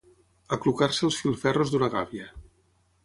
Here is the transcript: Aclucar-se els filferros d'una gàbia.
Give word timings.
Aclucar-se 0.55 1.05
els 1.09 1.19
filferros 1.25 1.75
d'una 1.75 1.91
gàbia. 1.97 2.31